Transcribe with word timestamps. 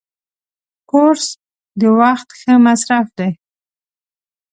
کورس 0.89 1.25
د 1.79 1.81
وخت 1.99 2.29
ښه 2.39 2.53
مصرف 2.65 3.07
دی. 3.17 3.29